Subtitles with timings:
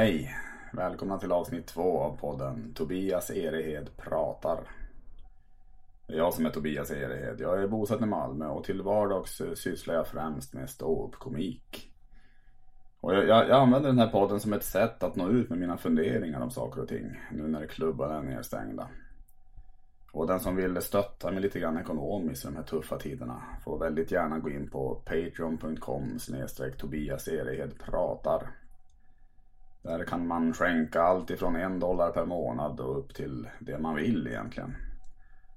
[0.00, 0.34] Hej!
[0.72, 4.60] Välkomna till avsnitt två av podden Tobias Erehed pratar.
[6.06, 7.40] Det är jag som är Tobias Erehed.
[7.40, 11.92] Jag är bosatt i Malmö och till vardags sysslar jag främst med ståuppkomik.
[13.00, 15.58] Och jag, jag, jag, använder den här podden som ett sätt att nå ut med
[15.58, 18.88] mina funderingar om saker och ting nu när klubbarna är nedstängda.
[20.12, 23.78] Och den som vill stötta mig lite grann ekonomiskt i de här tuffa tiderna får
[23.78, 28.50] väldigt gärna gå in på patreon.com snedstreck Tobias Erehed pratar.
[29.82, 33.96] Där kan man skänka allt ifrån en dollar per månad och upp till det man
[33.96, 34.76] vill egentligen.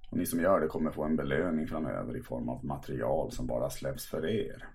[0.10, 3.48] Och ni som gör det kommer få en belöning framöver i form av material som
[3.48, 4.68] bara släpps för er.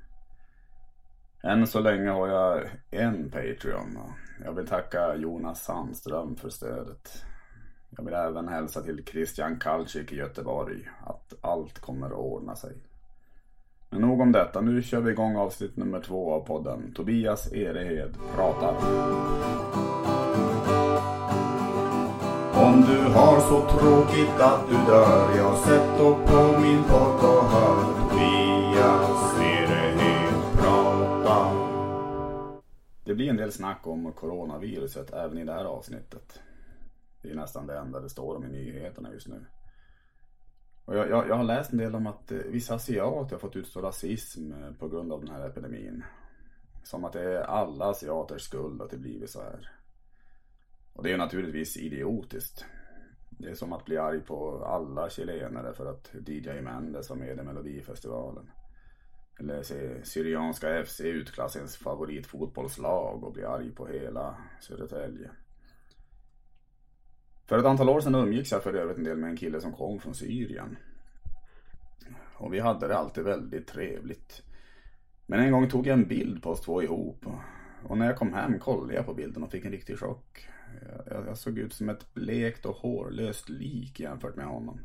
[1.43, 4.13] Än så länge har jag en Patreon och
[4.45, 7.25] jag vill tacka Jonas Sandström för stödet.
[7.91, 12.88] Jag vill även hälsa till Christian Kalcik i Göteborg att allt kommer att ordna sig.
[13.91, 16.93] Men nog om detta, nu kör vi igång avsnitt nummer två av podden.
[16.97, 18.75] Tobias Erehed pratar.
[22.65, 27.45] Om du har så tråkigt att du dör, jag sätt upp på min podd och
[27.45, 31.53] hör Tobias Erehed prata.
[33.05, 36.41] Det blir en del snack om coronaviruset även i det här avsnittet.
[37.23, 39.45] Det är nästan det enda det står om i nyheterna just nu.
[40.89, 43.57] Och jag, jag, jag, har läst en del om att eh, vissa asiater har fått
[43.57, 46.05] utstå rasism eh, på grund av den här epidemin.
[46.83, 49.71] Som att det är alla asiaters skuld att det blivit så här.
[50.93, 52.65] Och det är naturligtvis idiotiskt.
[53.31, 57.39] Det är som att bli arg på alla chilenare för att DJ Mendes var med
[57.39, 58.51] i Melodifestivalen.
[59.41, 65.31] Eller se Syrianska FC utklassa ens favoritfotbollslag och bli arg på hela Södertälje.
[67.49, 69.73] För ett antal år sedan umgicks jag för övrigt en del med en kille som
[69.73, 70.77] kom från Syrien.
[72.35, 74.43] Och vi hade det alltid väldigt trevligt.
[75.27, 77.27] Men en gång tog jag en bild på oss två ihop.
[77.83, 80.49] Och när jag kom hem kollade jag på bilden och fick en riktig chock.
[81.07, 84.81] Jag, jag såg ut som ett blekt och hårlöst lik jämfört med honom.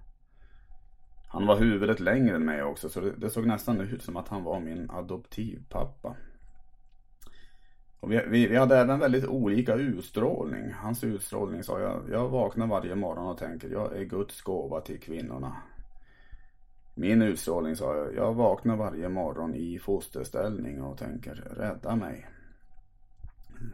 [1.27, 4.27] Han var huvudet längre än mig också så det, det såg nästan ut som att
[4.27, 6.15] han var min adoptivpappa.
[8.03, 10.73] Och vi, vi, vi, hade även väldigt olika utstrålning.
[10.73, 14.99] Hans utstrålning sa jag, jag vaknar varje morgon och tänker jag är Guds gåva till
[14.99, 15.55] kvinnorna.
[16.93, 22.29] Min utstrålning sa jag, jag vaknar varje morgon i fosterställning och tänker rädda mig.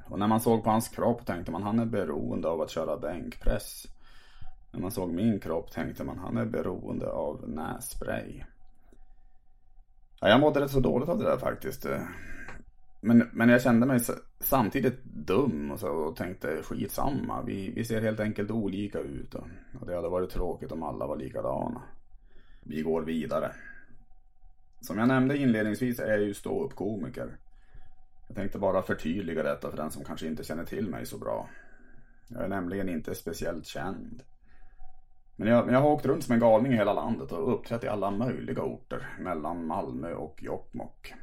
[0.06, 2.98] Och när man såg på hans kropp tänkte man han är beroende av att köra
[2.98, 3.86] bänkpress.
[4.72, 8.44] När man såg min kropp tänkte man han är beroende av nässpray.
[10.22, 11.86] Ja, jag mådde rätt så dåligt av det där faktiskt.
[13.02, 14.00] Men, men jag kände mig
[14.40, 17.42] samtidigt dum och, så, och tänkte skitsamma.
[17.42, 19.36] Vi, vi ser helt enkelt olika ut.
[19.36, 19.48] Och,
[19.80, 21.82] och det hade varit tråkigt om alla var likadana.
[22.64, 23.52] Vi går vidare.
[24.82, 27.38] Som jag nämnde inledningsvis är jag ju ståuppkomiker.
[28.28, 31.50] Jag tänkte bara förtydliga detta för den som kanske inte känner till mig så bra.
[32.28, 34.24] Jag är nämligen inte speciellt känd.
[35.36, 37.88] Men jag, jag har åkt runt som en galning i hela landet och uppträtt i
[37.88, 41.14] alla möjliga orter mellan Malmö och Jokkmokk.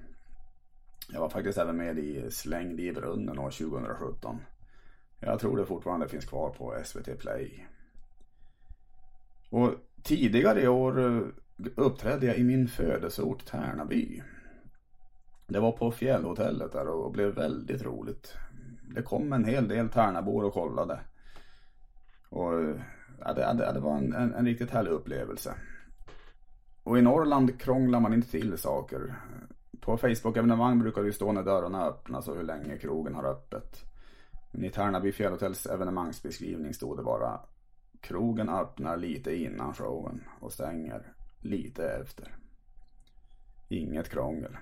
[1.08, 4.40] Jag var faktiskt även med i Slängd i brunnen år 2017.
[5.20, 7.66] Jag tror det fortfarande finns kvar på SVT Play.
[9.50, 11.22] Och tidigare i år eh,
[11.76, 14.22] uppträdde jag i min födelseort Tärnaby.
[15.46, 18.34] Det var på fjällhotellet där och blev väldigt roligt.
[18.94, 21.00] Det kom en hel del Tärnabor och kollade.
[22.28, 22.52] Och
[23.18, 25.54] ja, det, det var en, en, en riktigt härlig upplevelse.
[26.82, 29.14] Och i Norrland krånglar man inte till saker.
[29.80, 33.84] På Facebook-evenemang brukar det stå när dörrarna öppnas och hur länge krogen har öppet.
[34.52, 37.40] Men i Tärnaby Fjällhotells evenemangsbeskrivning stod det bara
[38.00, 42.36] Krogen öppnar lite innan showen och stänger lite efter.
[43.68, 44.56] Inget krångel.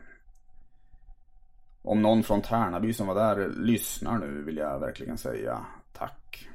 [1.83, 6.49] Om någon från Tärnaby som var där lyssnar nu vill jag verkligen säga tack.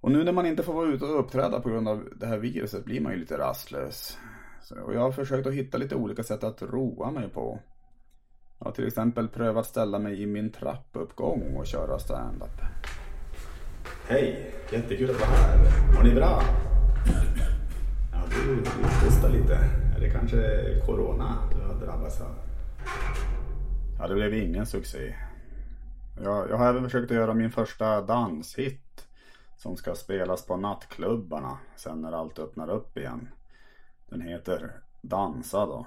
[0.00, 2.38] Och nu när man inte får vara ute och uppträda på grund av det här
[2.38, 4.18] viruset blir man ju lite rastlös.
[4.84, 7.60] Och jag har försökt att hitta lite olika sätt att roa mig på.
[8.58, 12.60] Jag har till exempel prövat ställa mig i min trappuppgång och köra stand-up.
[14.08, 15.96] Hej, jättekul att vara här.
[15.96, 16.42] Har ni bra?
[18.12, 18.56] Ja, du,
[19.06, 19.54] hostar lite.
[19.96, 20.40] Är det kanske
[20.86, 22.34] corona du har drabbats av?
[23.98, 25.14] Ja, det blev ingen succé.
[26.22, 29.06] Jag, jag har även försökt att göra min första danshit
[29.56, 33.28] som ska spelas på nattklubbarna sen när allt öppnar upp igen.
[34.10, 34.70] Den heter
[35.02, 35.86] Dansa då.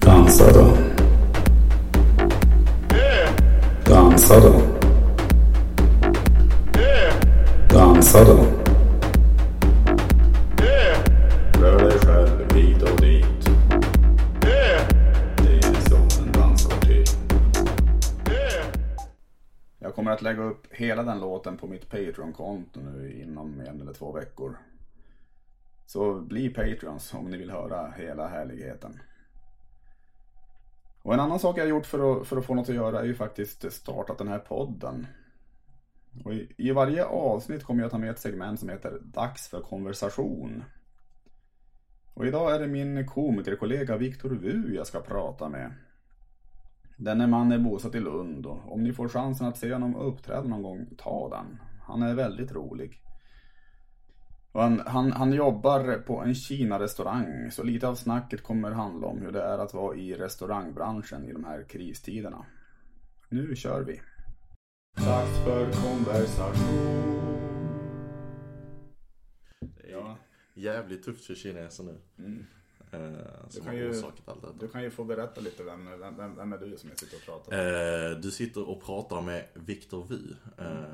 [0.00, 0.76] Dansa då.
[3.84, 4.65] Dansa då.
[19.86, 23.92] Jag kommer att lägga upp hela den låten på mitt Patreon-konto nu inom en eller
[23.92, 24.58] två veckor.
[25.86, 29.00] Så bli Patreons om ni vill höra hela härligheten.
[31.02, 33.00] Och en annan sak jag har gjort för att, för att få något att göra
[33.00, 35.06] är ju faktiskt startat den här podden.
[36.24, 39.60] Och i, I varje avsnitt kommer jag ta med ett segment som heter Dags för
[39.60, 40.64] konversation.
[42.14, 45.72] Och idag är det min komikerkollega Viktor Wu jag ska prata med.
[46.96, 50.48] Denne man är bosatt i Lund och om ni får chansen att se honom uppträda
[50.48, 51.58] någon gång, ta den.
[51.80, 53.00] Han är väldigt rolig.
[54.52, 59.32] Han, han, han jobbar på en Kina-restaurang, så lite av snacket kommer handla om hur
[59.32, 62.46] det är att vara i restaurangbranschen i de här kristiderna.
[63.28, 64.00] Nu kör vi!
[65.04, 66.96] Dags för konversation.
[69.60, 70.16] Det är
[70.54, 72.24] jävligt tufft för kineser nu.
[72.24, 72.44] Eh,
[73.48, 74.02] som kan har ju-.
[74.60, 77.22] Du kan ju få berätta lite, vem, vem, vem, är du som jag sitter och
[77.22, 78.12] pratar med?
[78.12, 80.34] Eh, du sitter och pratar med Viktor Wu.
[80.58, 80.84] Eh,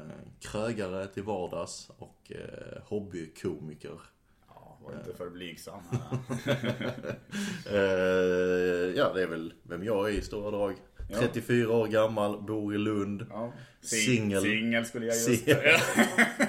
[0.40, 4.00] krögare till vardags och eh, hobbykomiker.
[4.49, 6.19] Ja, var inte för blygsam här.
[7.66, 10.76] Eh, ja, det är väl vem jag är i stora drag.
[11.20, 13.26] 34 år gammal, bor i Lund.
[13.31, 13.53] Ja.
[13.81, 14.43] Singel.
[14.43, 15.56] Singel skulle jag just säga.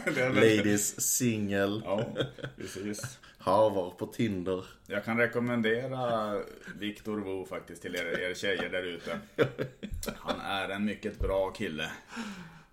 [0.06, 2.06] Det Ladies, singel, Ja,
[2.58, 3.20] precis.
[3.38, 4.66] harvar på Tinder.
[4.88, 6.34] Jag kan rekommendera
[6.80, 9.20] Viktor Wu faktiskt till er, er tjejer där ute.
[10.16, 11.90] Han är en mycket bra kille.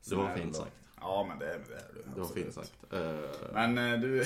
[0.09, 0.73] Det var fint sagt.
[1.01, 2.03] Ja, men det, det är du.
[2.15, 2.73] Det var fint sagt.
[2.93, 4.25] Eh, Men eh, du,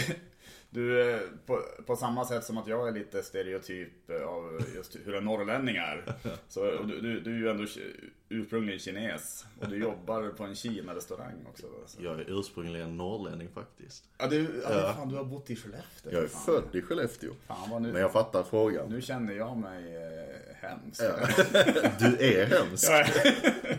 [0.74, 4.96] du eh, på, på samma sätt som att jag är lite stereotyp eh, av just
[5.04, 6.04] hur en norrlänning är.
[6.48, 7.64] Så du, du, du är ju ändå
[8.28, 9.46] ursprungligen kines.
[9.60, 11.66] Och du jobbar på en Kina-restaurang också.
[11.86, 12.04] Så.
[12.04, 14.04] jag är ursprungligen norrlänning faktiskt.
[14.18, 16.12] Ja, du, ja, Fan, du har bott i Skellefteå.
[16.12, 16.44] Jag är fan.
[16.44, 17.30] född i Skellefteå.
[17.46, 18.88] Fan, nu, Men jag fattar frågan.
[18.88, 21.00] nu känner jag mig eh, hemsk.
[21.98, 22.90] Du är hemsk.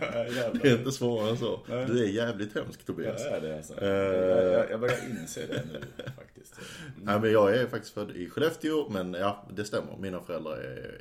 [0.00, 1.60] Ja, Det är inte svårare än så.
[1.66, 3.22] Du är jävligt hemsk Tobias.
[3.22, 3.74] det är det alltså.
[3.84, 4.45] Eh.
[4.70, 5.80] Jag, börjar inse det nu
[6.16, 6.54] faktiskt.
[7.02, 9.96] Nej men jag är faktiskt född i Skellefteå men ja det stämmer.
[9.96, 11.00] Mina föräldrar är,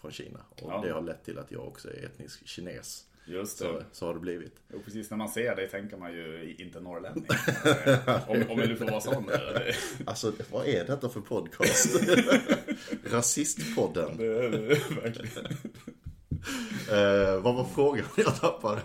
[0.00, 0.40] från Kina.
[0.50, 0.80] Och Ja.
[0.84, 3.04] det har lett till att jag också är etnisk kines.
[3.26, 3.64] Just det.
[3.64, 4.52] Så, så har det blivit.
[4.74, 7.26] Och precis när man ser dig tänker man ju inte norrlänning.
[8.26, 9.30] om, om du får vara sån.
[10.04, 12.00] Alltså vad är detta för podcast?
[13.04, 14.16] Rasistpodden.
[14.16, 14.68] Det är det
[15.02, 15.46] verkligen.
[16.90, 18.80] Eh, vad var frågan jag tappade?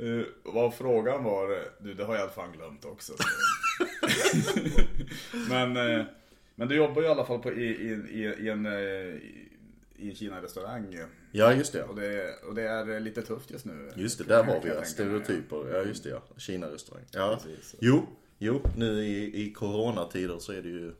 [0.00, 3.12] Uh, vad frågan var, du det har jag fan glömt också.
[3.16, 3.24] så.
[5.48, 6.04] men, eh,
[6.54, 9.48] men du jobbar ju i alla fall på, i, i, i, en, eh, i,
[9.96, 10.98] i en Kina-restaurang.
[11.32, 11.82] Ja just det.
[11.82, 13.90] Och det, och det är lite tufft just nu.
[13.96, 14.84] Just det, där har vi ja.
[14.84, 15.74] Stereotyper.
[15.76, 16.22] Ja just det ja.
[16.36, 17.04] Kina-restaurang.
[17.12, 17.40] Ja.
[17.42, 17.74] Precis.
[17.80, 18.06] Jo,
[18.38, 18.60] jo.
[18.76, 20.94] Nu i, i coronatider så är det ju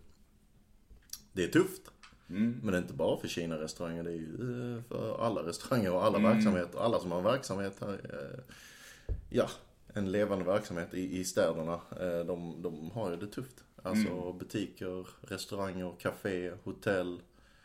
[1.32, 1.82] Det är tufft.
[2.30, 2.60] Mm.
[2.62, 4.02] Men det är inte bara för Kina-restauranger.
[4.02, 6.30] Det är ju eh, för alla restauranger och alla Mm.
[6.32, 6.78] verksamheter.
[6.78, 8.00] Alla som har verksamhet här.
[9.30, 9.48] Ja,
[9.94, 11.80] en levande verksamhet i, i städerna.
[12.00, 13.64] eh, De, de har ju det tufft.
[13.82, 14.38] Alltså Mm.
[14.38, 17.20] butiker, restauranger, café, hotell.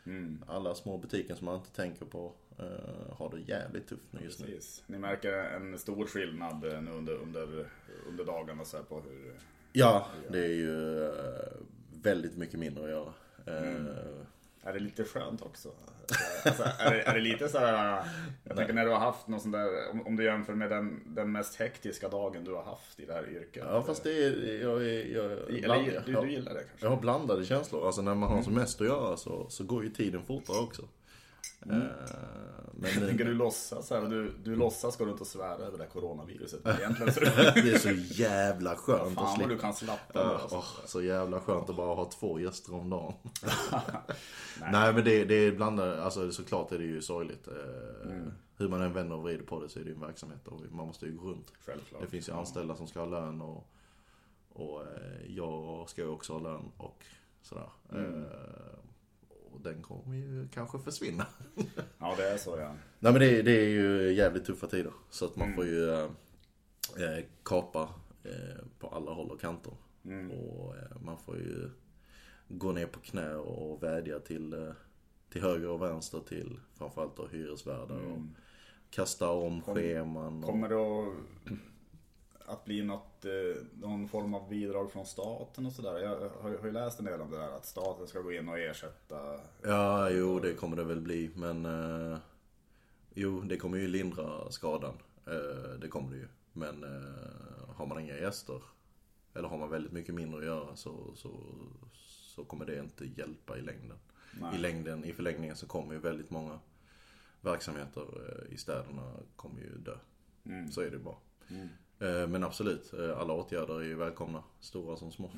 [0.06, 0.44] Mm.
[0.46, 4.40] Alla små butiker som man inte tänker på eh, har det jävligt tufft nu just
[4.40, 4.58] nu.
[4.86, 7.66] Ni märker en stor skillnad eh, nu under, under,
[8.08, 9.32] under dagarna så på hur...
[9.72, 11.10] Ja, det är ju
[12.02, 13.12] väldigt mycket mindre att göra.
[13.46, 13.86] Mm.
[14.62, 15.68] Är det lite skönt också?
[16.44, 18.04] Alltså, är, det, är det lite så här,
[18.44, 21.02] jag tänker när du har haft någon sån där, om, om du jämför med den,
[21.06, 23.64] den mest hektiska dagen du har haft i det här yrket.
[23.66, 26.86] Ja, fast det är, jag jag, Eller, bland, du, jag, du gillar det kanske?
[26.86, 27.86] jag har blandade känslor.
[27.86, 30.82] Alltså när man har som mest att göra så, så går ju tiden fortare också.
[31.66, 31.78] Eh,
[32.72, 35.84] men Jag tänker du låtsas här, du, du låtsas gå runt och svära över det
[35.84, 36.60] här coronaviruset.
[36.78, 37.20] Egentligen så...
[37.20, 37.90] det är så
[38.22, 39.48] jävla skönt att Fan vad slippa.
[39.50, 40.40] du kan slappa Ja, av.
[40.40, 40.56] alltså.
[40.56, 43.14] åh, så jävla skönt att bara ha två gäster om dagen.
[44.60, 44.92] Nej.
[44.94, 47.48] men det, det är blandade, alltså såklart är det ju sorgligt.
[47.48, 47.54] Eh,
[48.10, 48.32] Mm.
[48.56, 50.60] Hur man än vänder och vrider på det så är det ju en verksamhet och
[50.70, 51.52] man måste ju gå runt.
[51.66, 52.00] Självklart.
[52.02, 53.66] Det finns ju anställda som ska ha lön och,
[54.52, 57.04] och eh, jag ska ju också ha lön och
[57.42, 57.68] sådär.
[57.92, 58.24] Mm.
[59.62, 61.26] Den kommer ju kanske försvinna.
[61.98, 62.74] Ja det är så ja.
[62.98, 64.92] Nej men det, det är ju jävligt tuffa tider.
[65.10, 65.56] Så att man Mm.
[65.56, 66.04] får ju eh,
[66.98, 67.88] eh, kapa
[68.24, 69.72] eh, på alla håll och kanter.
[70.04, 70.30] Mm.
[70.30, 71.70] Och eh, man får ju
[72.48, 74.72] gå ner på knä och vädja till, eh,
[75.32, 78.18] till höger och vänster till framförallt då hyresvärdar och
[78.90, 79.60] kasta om Mm.
[79.62, 80.44] Kom- scheman.
[80.44, 81.14] Och, Kommer det att,
[82.50, 85.98] att bli något, eh, någon form av bidrag från staten och sådär?
[85.98, 88.48] Jag har, har ju läst en del om det där att staten ska gå in
[88.48, 89.40] och ersätta.
[89.62, 91.30] Ja, jo det kommer det väl bli.
[91.34, 92.18] Men eh,
[93.14, 94.94] jo, det kommer ju lindra skadan.
[95.26, 96.28] Eh, det kommer det ju.
[96.52, 98.62] Men eh, har man inga gäster
[99.34, 101.30] eller har man väldigt mycket mindre att göra så, så,
[101.92, 103.98] så kommer det inte hjälpa i längden.
[104.40, 104.54] Nej.
[104.54, 106.58] I längden, i förlängningen så kommer ju väldigt många
[107.40, 109.96] verksamheter eh, i städerna kommer ju dö.
[110.44, 110.70] Mm.
[110.70, 111.16] Så är det bara.
[111.48, 111.66] Eh,
[112.28, 114.42] Men absolut, eh, alla åtgärder är ju välkomna.
[114.60, 115.30] Stora som små.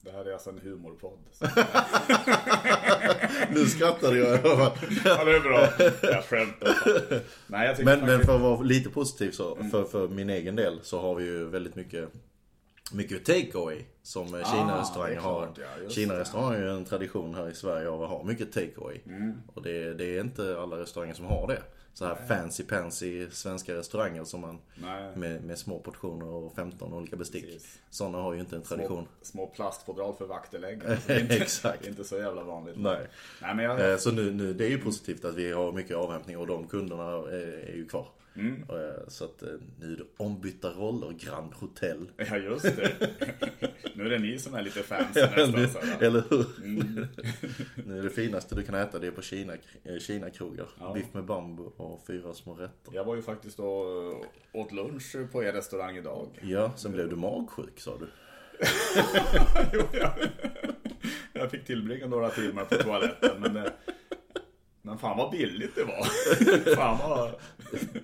[0.00, 1.18] Det här är alltså en humorpodd.
[3.50, 4.40] Nu skrattar jag.
[5.04, 5.68] ja, det är bra.
[6.02, 6.76] Jag skämtar.
[7.46, 10.80] Nej, jag Men, men för att vara lite positiv så, för, för min egen del
[10.82, 12.12] så har vi ju väldigt mycket
[12.92, 15.48] mycket takeaway som eh, det Kina-restauranger har.
[15.56, 19.00] ja, Kina-restauranger har ju en tradition här i Sverige av att ha mycket takeaway.
[19.06, 19.42] Mm.
[19.54, 21.62] Och det, det är inte alla restauranger som har det.
[22.00, 25.16] Så här fancy pansy svenska restauranger som man Nej.
[25.16, 27.44] med, med små portioner och 15 olika bestick.
[27.44, 27.78] Precis.
[27.90, 29.06] Sådana har ju inte en tradition.
[29.22, 30.82] Små, små plastfodral för vaktelägg.
[31.06, 31.86] Är inte, Exakt.
[31.86, 32.76] Inte så jävla vanligt.
[32.78, 33.06] Nej.
[33.42, 33.90] Nej, men jag...
[33.92, 36.66] Eh, Så nu, nu, det är ju positivt att vi har mycket avhämtning och de
[36.66, 38.08] kunderna är, är ju kvar.
[38.36, 38.62] Mm.
[38.68, 39.42] Eh, Så att
[39.80, 42.10] nu är det ombytta roller, Grand Hotel.
[42.16, 42.92] Ja, just det.
[43.94, 45.68] nu är det ni som är lite fancy nästan.
[45.68, 46.02] Så här.
[46.02, 46.46] Eller hur?
[46.64, 47.06] Mm.
[47.86, 49.52] nu är det finaste du kan äta det är på Kina,
[49.84, 50.66] eh, Kina-krogar.
[50.94, 52.94] Biff med bambu och fyra små rätter.
[52.94, 53.82] Jag var ju faktiskt då
[54.52, 56.28] eh, åt lunch på er restaurang idag.
[56.42, 58.06] Ja, sen blev du magsjuk sa du.
[59.72, 60.12] Jo, jag,
[61.32, 63.40] jag fick tillbringa några timmar på toaletten.
[63.40, 63.72] Men, det,
[64.90, 66.04] men fan vad billigt det var.
[66.76, 67.34] Fan vad...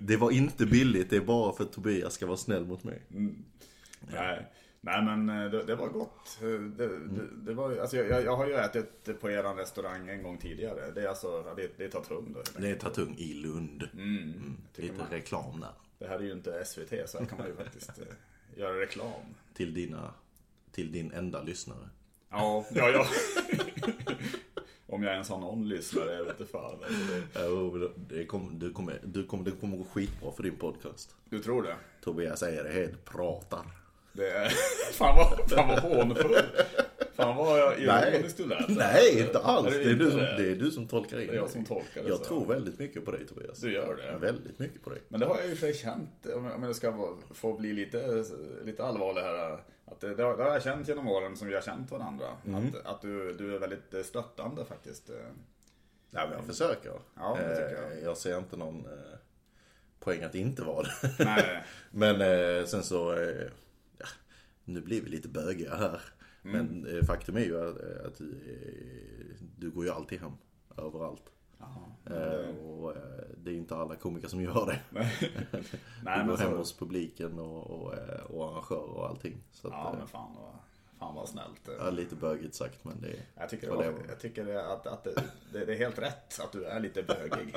[0.00, 3.02] Det var inte billigt, det är bara för att Tobias ska vara snäll mot mig.
[4.00, 4.46] Nej,
[4.80, 6.38] nej men eh, det, det var gott.
[6.42, 10.22] Eh, Det, det, det var, alltså jag, jag har ju ätit på er restaurang en
[10.22, 10.90] gång tidigare.
[10.94, 12.42] Det är alltså, det, det är Tatung då.
[12.60, 13.88] Det är Tatung i Lund.
[13.92, 14.56] Mm.
[14.74, 15.10] tycker Lite man.
[15.10, 15.70] reklam där.
[15.98, 19.20] Det här är ju inte SVT så här kan man ju faktiskt eh, göra reklam.
[19.54, 20.10] Till dina,
[20.72, 21.88] till din enda lyssnare.
[22.30, 23.06] Ja, ja, ja.
[24.88, 26.78] Om jag ens har någon lyssnare, jag vet inte fan.
[27.34, 31.14] Alltså, det- kommer, du kommer, du kommer, det kommer gå skitbra för din podcast.
[31.30, 31.76] Du tror det?
[32.04, 33.62] Tobias helt, pratar.
[34.12, 34.48] Det är...
[34.92, 36.36] Fan vad, fan vad hånfull.
[37.16, 38.68] Fan vad ironiskt du lät.
[38.68, 39.74] Nej, inte alls.
[39.74, 40.36] Är det Det är, du som, det?
[40.36, 42.24] det är du som tolkar in Det är jag som tolkar det Jag så.
[42.24, 43.58] tror väldigt mycket på dig Tobias.
[43.60, 44.18] Du gör det?
[44.26, 45.02] Väldigt mycket på dig.
[45.08, 48.24] Men det har jag ju för känt, om jag ska få bli lite,
[48.64, 49.58] lite allvarlig här.
[49.84, 52.26] Att det, det, har, jag känt genom åren som vi har känt varandra.
[52.46, 52.66] Mm.
[52.66, 55.10] Att, att du, du är väldigt stöttande faktiskt.
[56.10, 56.92] Ja, men jag försöker.
[57.14, 57.92] Ja, det tycker jag.
[57.98, 59.18] Eh, jag ser inte någon eh,
[60.00, 61.24] poäng att inte vara det.
[61.24, 63.46] Nej, Men eh, sen så, eh,
[63.98, 64.06] ja,
[64.64, 66.00] nu blir vi lite bögiga här.
[66.48, 66.66] Mm.
[66.66, 70.32] Men eh, faktum är ju att, eh, att du, eh, du går ju alltid hem.
[70.76, 71.32] Överallt.
[72.10, 72.94] Eh, och
[73.36, 74.80] det är inte alla komiker som gör det.
[74.90, 75.12] nej
[76.04, 77.94] du går men hem så, hos publiken och, och,
[78.30, 79.42] och arrangörer och allting.
[79.52, 80.52] Så att, Ja eh, men fan vad,
[80.98, 81.68] fan vad snällt.
[81.78, 83.16] ja, lite bögigt sagt men det.
[83.34, 85.14] Jag tycker, det, var, jag tycker att, att det,
[85.52, 87.54] det, det är helt rätt att du är lite bögig.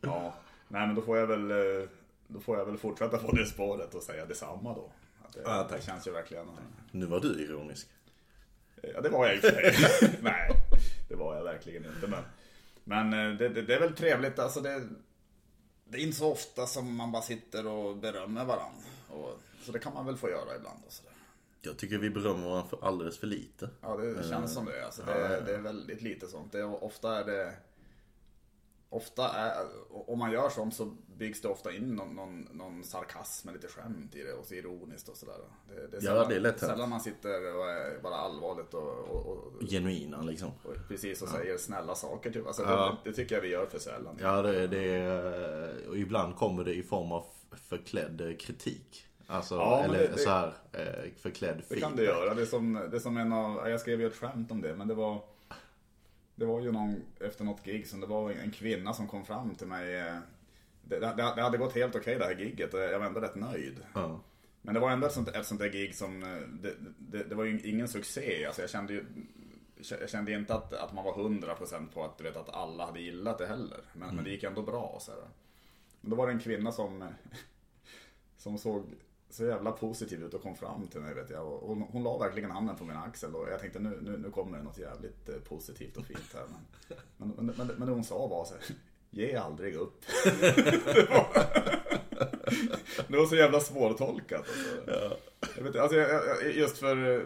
[0.00, 0.34] ja,
[0.68, 1.48] nej men då får jag väl,
[2.26, 4.90] då får jag väl fortsätta på det spåret och säga detsamma då.
[5.38, 5.80] Att det, Ja, tack.
[5.80, 6.46] det känns ju verkligen...
[6.90, 7.88] Nu var du ironisk.
[8.94, 10.18] Ja, det var jag i och för sig.
[10.22, 10.50] Nej,
[11.08, 12.06] det var jag verkligen inte.
[12.06, 12.22] Men,
[12.84, 14.38] men eh, det, det, det är väl trevligt.
[14.38, 14.88] Alltså det,
[15.84, 18.84] det är inte så ofta som man bara sitter och berömmer varandra.
[19.08, 20.78] Och, så det kan man väl få göra ibland.
[20.86, 21.12] Och sådär.
[21.62, 23.70] Jag tycker vi berömmer varandra för alldeles för lite.
[23.80, 24.84] Ja, det känns som det.
[24.84, 26.52] Alltså, det, det är väldigt lite sånt.
[26.52, 27.52] Det ofta är det...
[28.88, 30.84] Ofta är, om man gör sånt så
[31.16, 34.54] byggs det ofta in någon, någon, någon sarkasm med lite skämt i det och så
[34.54, 35.34] ironiskt och sådär.
[35.68, 36.60] Det, det är Ja, sällan, det är lätt.
[36.60, 40.50] Sällan man sitter och är bara allvarligt och, och, och, Genuina liksom.
[40.64, 42.46] och precis och säger snälla saker typ.
[42.46, 42.98] Alltså, Ja.
[43.04, 44.18] det, det tycker jag vi gör för sällan.
[44.20, 47.24] Ja, det, det är, och ibland kommer det i form av
[47.68, 49.06] förklädd kritik.
[49.26, 51.88] Alltså, Ja, eller det- det- så här eh, förklädd Det feedback.
[51.90, 52.34] kan det göra.
[52.34, 54.74] Det är som, det är som en av, jag skrev ju ett skämt om det,
[54.76, 55.22] men det var
[56.34, 59.54] Det var ju någon, efter något gig, som det var en kvinna som kom fram
[59.54, 60.18] till mig eh,
[60.82, 63.34] Det, det, det hade gått helt okej det här giget och jag var ändå rätt
[63.34, 63.80] nöjd.
[63.94, 64.20] Ja.
[64.62, 67.34] Men det var ändå ett sånt, ett sånt där gig som, eh, det, det, det
[67.34, 68.46] var ju ingen succé.
[68.46, 69.04] Alltså jag kände ju
[69.90, 73.00] jag kände inte att, att man var 100% på att, du vet, att alla hade
[73.00, 73.80] gillat det heller.
[73.92, 74.98] Men, men det gick ändå bra.
[75.00, 75.20] Så här.
[76.00, 77.08] Men då var det en kvinna som, eh,
[78.36, 78.84] som såg
[79.34, 81.14] så jävla positiv ut och kom fram till mig.
[81.14, 81.46] Vet jag.
[81.46, 84.30] Och hon, hon la verkligen handen på min axel och jag tänkte nu, nu, nu
[84.30, 86.42] kommer det något jävligt eh, positivt och fint här.
[87.16, 88.62] Men, men, men, men, men det hon sa var så här,
[89.10, 90.04] ge aldrig upp.
[90.40, 91.26] det, var,
[93.08, 94.40] det var så jävla svårtolkat.
[94.88, 95.16] Alltså.
[95.56, 97.16] Jag vet, alltså, jag, jag, just för...
[97.16, 97.22] eh,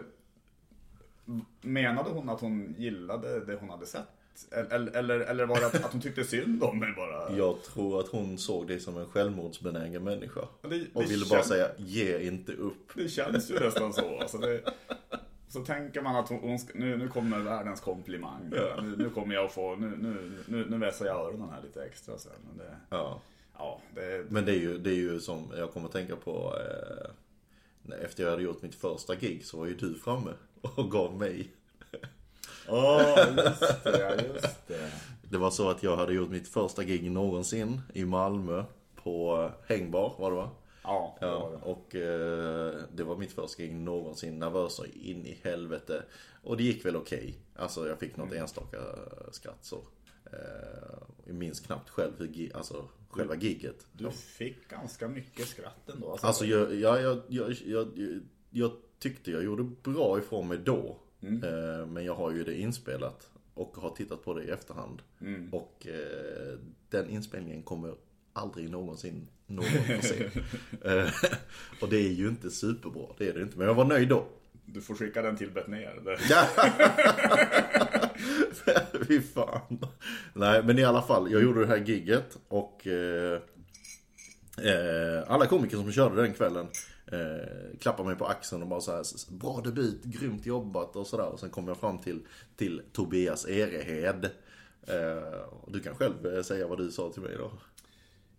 [1.61, 4.07] Menade hon att hon gillade det hon hade sett?
[4.51, 7.37] Eller, eller, eller var det att, att hon tyckte synd om mig bara?
[7.37, 10.41] Jag tror att hon såg dig som en självmordsbenägen människa.
[10.61, 12.91] Det- och det ville bara säga, ge inte upp.
[12.95, 14.19] Det känns ju nästan så.
[14.19, 14.61] Alltså det,
[15.47, 18.49] så tänker man att hon, hon ska, nu, nu kommer världens komplimang.
[18.81, 21.83] Nu, nu kommer jag att få, nu, nu, nu, nu vässar jag öronen här lite
[21.83, 22.31] extra sen.
[22.49, 23.21] Men det, Ja.
[23.57, 26.53] ja, det, Men det är ju, det är ju som jag kommer att tänka på
[26.59, 27.09] eh,
[28.05, 30.31] efter jag hade gjort mitt första gig så var ju du framme
[30.61, 31.51] och gav mig.
[32.71, 34.91] Åh, just det, ja, just det.
[35.21, 38.63] Det var så att jag hade gjort mitt första gig någonsin i Malmö
[38.95, 40.49] på Hängbar var det va?
[40.83, 44.39] Ja, och eh, det var mitt första gig någonsin.
[44.39, 46.03] Nervös så in i helvete.
[46.43, 47.35] Och det gick väl okej.
[47.55, 48.77] Alltså jag fick något enstaka
[49.31, 49.75] skratt så.
[50.25, 53.87] Eh, jag minns knappt själv hur, alltså själva giget.
[53.93, 56.11] Du fick ganska mycket skratt ändå.
[56.11, 57.55] Alltså, Alltså jag, jag, jag,
[58.49, 60.97] jag tyckte jag gjorde bra ifrån mig då.
[61.21, 65.01] Eh, Men jag har ju det inspelat och har tittat på det i efterhand.
[65.51, 66.57] Och eh,
[66.89, 67.93] den inspelningen kommer
[68.33, 70.29] aldrig någonsin någon få se.
[70.89, 71.09] Eh,
[71.81, 73.57] och det är ju inte superbra, det är det inte.
[73.57, 74.25] Men jag var nöjd då.
[74.65, 76.17] Du får skicka den till Betnér.
[79.07, 79.79] Fy fan.
[80.33, 81.31] Nej, men i alla fall.
[81.31, 83.41] Jag gjorde det här gigget och eh,
[85.27, 86.67] alla komiker som körde den kvällen
[87.11, 91.27] eh, klappade mig på axeln och bara så här, bra debut, grymt jobbat och sådär.
[91.27, 94.25] Och sen kom jag fram till, till Tobias Erehed.
[94.87, 97.51] Eh, du kan själv eh, säga vad du sa till mig då.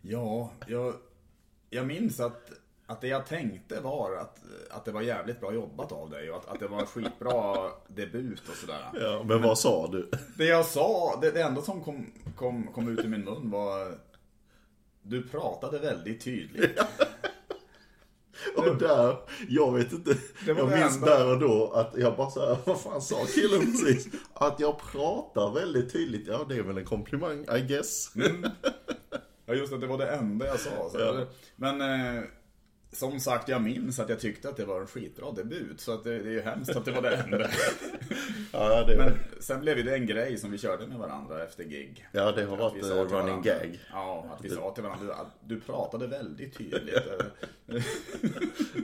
[0.03, 0.95] Ja, jag,
[1.71, 2.51] jag minns att,
[2.87, 4.39] att det jag tänkte var att,
[4.71, 7.71] att det var jävligt bra jobbat av dig och att, att det var en skitbra
[7.89, 8.85] debut och sådär.
[8.95, 10.11] Ja, men vad sa du?
[10.37, 13.99] Det jag sa, det, det enda som kom, kom, kom ut ur min mun var
[15.03, 16.81] Du pratade väldigt tydligt.
[18.57, 19.17] Och där,
[19.49, 20.17] jag vet inte,
[20.47, 24.09] jag minns där och då att jag bara såhär, vad fan sa killen precis?
[24.35, 28.13] Att jag pratar väldigt tydligt, ja det är väl en komplimang, I guess.
[29.47, 30.91] Ja just att det var det enda jag sa.
[30.95, 31.27] Ja.
[31.57, 32.23] Men eh,
[32.93, 35.81] som sagt, jag minns att jag tyckte att det var en skitbra debut.
[35.81, 37.49] Så att det, det är ju hemskt att det var det enda.
[38.53, 42.07] Ja, det, Men sen blev det en grej som vi körde med varandra efter gig.
[42.13, 43.81] ja, det har varit vi eh, running varandra- gag.
[43.93, 46.99] Ja, att vi sa till varandra, att du pratade väldigt tydligt.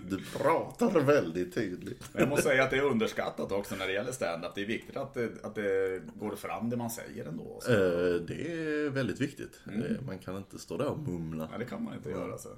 [0.08, 2.04] Du pratar väldigt tydligt.
[2.12, 4.54] Men jag måste säga att det är underskattat också när det gäller stand-up.
[4.54, 7.58] Det är viktigt att det, att det går fram det man säger ändå.
[7.62, 7.70] Så.
[7.72, 9.60] Eh, Det är väldigt viktigt.
[9.68, 9.82] Mm.
[9.82, 11.48] Eh, Man kan inte stå där och mumla.
[11.50, 12.38] Nej, det kan man inte göra.
[12.38, 12.48] Så.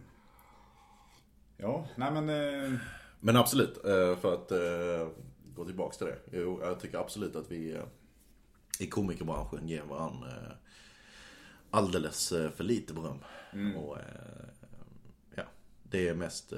[1.57, 2.79] Ja, nej men...
[3.21, 3.79] Men absolut,
[4.21, 4.53] för att
[5.59, 6.19] gå tillbaks till det.
[6.33, 7.83] Jo, jag tycker absolut att vi eh,
[8.79, 10.53] i komikerbranschen ger varandra eh,
[11.71, 13.19] alldeles eh, för lite beröm.
[13.77, 14.05] Och eh,
[15.35, 15.43] ja,
[15.83, 16.53] det är mest,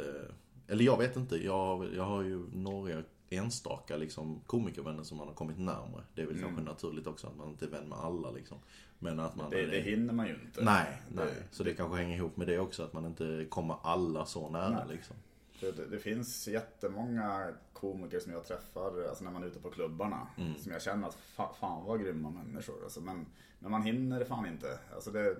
[0.68, 5.34] eller jag vet inte, jag, jag har ju några enstaka liksom komikervänner som man har
[5.34, 6.02] kommit närmare.
[6.14, 8.58] Det är väl kanske naturligt också att man inte är vän med alla liksom.
[8.98, 9.50] Men att man...
[9.50, 10.64] det, det hinner man ju inte.
[10.64, 11.34] Nej, nej.
[11.50, 14.84] Så det kanske hänger ihop med det också, att man inte kommer alla så nära
[14.86, 14.96] Nej.
[14.96, 15.16] liksom.
[15.60, 20.28] Det, det finns jättemånga komiker som jag träffar alltså när man är ute på klubbarna.
[20.38, 20.58] Mm.
[20.58, 22.84] Som jag känner att fa, fan vad grymma människor.
[22.84, 23.26] Alltså, men,
[23.58, 24.78] men man hinner fan inte.
[24.94, 25.36] Alltså det,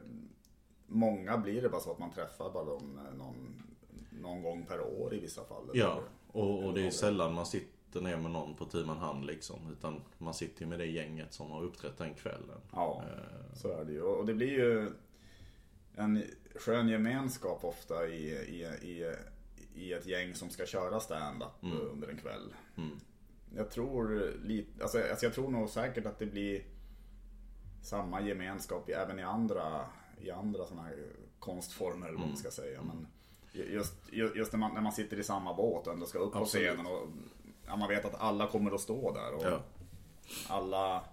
[0.87, 3.63] många blir det bara så att man träffar bara dem eh, någon,
[4.11, 5.71] någon gång per år i vissa fall.
[5.75, 6.03] Ja,
[6.33, 9.59] och, och det är sällan man sitter ner med någon på tu man hand liksom.
[9.73, 12.61] Utan man sitter ju med det gänget som har uppträtt den kvällen.
[12.73, 14.03] Ja, Eh, så är det ju.
[14.03, 14.91] Och det blir ju
[15.95, 19.15] en skön gemenskap ofta i, i, i,
[19.75, 21.53] i ett gäng som ska köra stand-up
[21.93, 22.55] under en kväll.
[23.57, 26.63] Jag tror lite, alltså, alltså jag tror nog säkert att det blir
[27.83, 29.87] samma gemenskap även i andra,
[30.21, 30.97] i andra sådana här
[31.39, 32.83] konstformer eller vad man ska säga.
[32.83, 33.07] Men
[33.53, 36.33] just, ju- just när, man, när man sitter i samma båt och ändå ska upp
[36.33, 36.67] på Absolut.
[36.69, 37.07] scenen och
[37.67, 39.35] ja, man vet att alla kommer att stå där.
[39.35, 39.61] Och, Ja.
[40.49, 41.05] alla,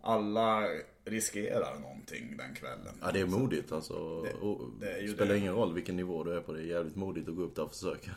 [0.00, 0.68] alla
[1.04, 2.94] riskerar någonting den kvällen.
[3.00, 3.94] ja, det är modigt alltså.
[4.40, 5.38] och det är spelar det.
[5.38, 6.52] ingen roll vilken nivå du är på.
[6.52, 8.10] Det är jävligt modigt att gå upp där och försöka.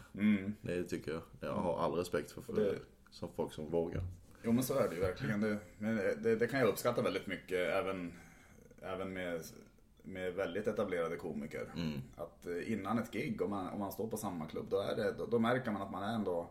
[0.61, 1.21] Det tycker jag.
[1.39, 2.63] Jag har all respekt för, för Mm.
[2.65, 2.79] Det-
[3.11, 4.01] som folk som vågar.
[4.43, 5.41] Jo men så är det ju verkligen.
[5.41, 8.13] Det, men det, det kan jag uppskatta väldigt mycket även,
[8.81, 9.41] även med,
[10.03, 11.67] med väldigt etablerade komiker.
[12.15, 14.95] Att eh, innan ett gig, om man, om man står på samma klubb, då, är
[14.95, 16.49] det, då, då märker man att man är ändå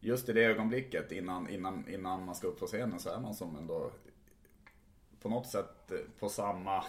[0.00, 3.34] Just i det ögonblicket innan, innan, innan man ska upp på scenen så är man
[3.34, 3.90] som ändå
[5.24, 6.84] på något sätt eh, på samma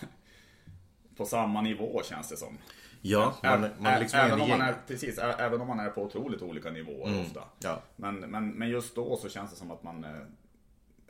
[1.18, 2.58] på samma nivå känns det som.
[3.02, 5.90] Ja, man, Ä- man är liksom även, om man är, precis, även om man är
[5.90, 7.44] på otroligt olika nivåer ofta.
[7.60, 7.82] Ja.
[7.96, 10.22] Men, men, men just då så känns det som att man eh,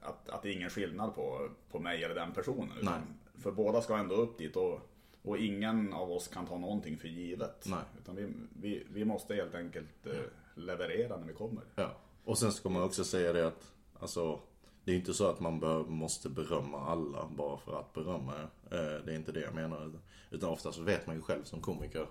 [0.01, 2.77] att, att det är ingen skillnad på, på mig eller den personen.
[2.81, 3.01] Utan,
[3.41, 4.79] för båda ska ändå upp dit och,
[5.21, 7.65] och ingen av oss kan ta någonting för givet.
[7.65, 7.79] Nej.
[8.01, 8.27] Utan vi,
[8.61, 10.13] vi, vi måste helt enkelt eh,
[10.55, 11.63] leverera när vi kommer.
[11.75, 11.91] Ja.
[12.25, 14.39] Och sen ska man också säga det att, alltså,
[14.85, 18.33] det är inte så att man bör, måste berömma alla bara för att berömma.
[18.71, 19.91] Eh, Det är inte det jag menar.
[20.31, 22.07] Utan- oftast vet man ju själv som komiker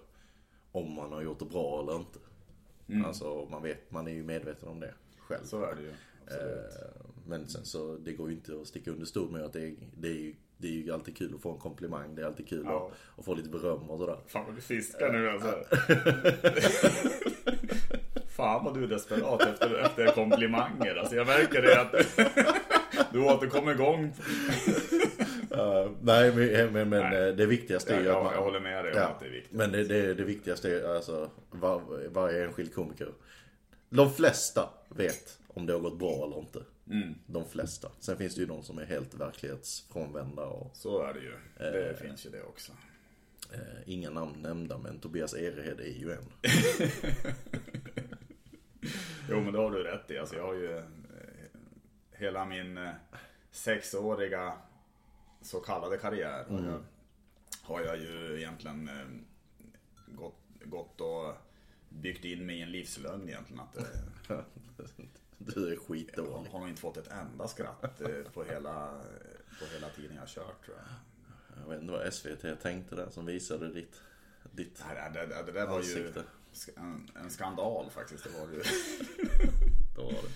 [0.73, 2.19] om man har gjort det bra eller inte.
[3.07, 5.39] Alltså, man, vet, man är ju medveten om det själv.
[5.41, 5.49] Mm.
[5.49, 5.93] Så är det ju.
[6.25, 6.57] Absolut.
[6.57, 9.63] Eh, Men sen så, det går ju inte att sticka under stol med att det
[9.69, 12.15] är, det är, ju, det är ju alltid kul att få en komplimang.
[12.15, 12.91] Det är alltid kul Ja.
[13.15, 14.19] att, att få lite beröm och sådär.
[14.27, 15.55] Fan vad du fiskar nu alltså.
[18.37, 20.97] Fan vad du är desperat efter, efter komplimanger.
[20.97, 21.93] Alltså jag märker det att
[23.13, 24.13] du återkommer igång.
[25.55, 27.33] Uh, nej, men, men, men Nej.
[27.33, 28.35] det viktigaste är ju Jag, att jag, man...
[28.35, 29.53] jag håller med dig om Ja, att det är viktigt.
[29.53, 33.09] Men det, det, det viktigaste är alltså var, varje enskild komiker.
[33.91, 36.59] De flesta vet om det har gått bra eller inte.
[36.91, 37.15] Mm.
[37.27, 37.89] De flesta.
[38.01, 41.33] Sen finns det ju de som är helt verklighetsfrånvända och Så är det ju.
[41.73, 42.73] Det finns ju det också.
[43.53, 46.33] eh, inga namn nämnda men Tobias Erehed är ju en.
[49.31, 50.19] Jo men det har du rätt i.
[50.19, 50.85] Alltså jag har ju eh,
[52.15, 52.91] hela min eh,
[53.51, 54.53] sexåriga
[55.43, 56.83] så kallade karriär jag,
[57.63, 59.07] har jag ju egentligen eh,
[60.07, 61.35] gått, gått och
[61.89, 63.61] byggt in mig i en livslögn egentligen.
[63.61, 63.77] Att,
[64.31, 64.39] eh,
[65.39, 66.51] Du är jag skitdålig.
[66.51, 68.03] har nog inte fått ett enda skratt
[68.35, 69.01] på hela,
[69.59, 70.87] på hela tiden jag har kört tror jag.
[71.65, 74.01] Jag vet inte vad SVT tänkte där som visade ditt,
[74.53, 76.25] ditt Nej, Det, det, det där var ju Ansikte.
[76.77, 78.25] en, en skandal faktiskt.
[78.25, 78.63] Det var det ju.
[79.97, 80.29] då var det.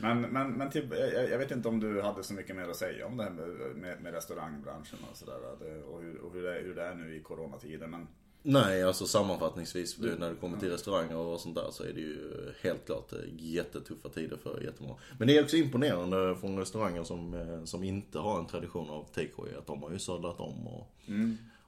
[0.00, 0.84] Men, men, men typ,
[1.14, 3.30] jag, jag vet inte om du hade så mycket mer att säga om det här
[3.30, 5.38] med, med, med restaurangbranschen och sådär.
[5.60, 7.86] det- Och, hur, och hur, det, hur det är nu i coronatider.
[7.86, 8.06] Men
[8.48, 12.00] Nej, alltså sammanfattningsvis du, när det kommer till restauranger och sånt där så är det
[12.00, 12.18] ju
[12.62, 14.96] helt klart eh, jättetuffa tider för jättemånga.
[15.18, 19.04] Men det är också imponerande från restauranger som, eh, som inte har en tradition av
[19.04, 20.92] takeaway att de har ju sadlat om och,